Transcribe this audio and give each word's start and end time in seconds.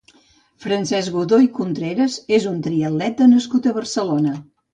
Francesc 0.63 1.13
Godoy 1.17 1.45
Contreras 1.57 2.15
és 2.39 2.49
un 2.53 2.57
triatleta 2.69 3.29
nascut 3.37 3.71
a 3.73 3.77
Barcelona. 3.79 4.35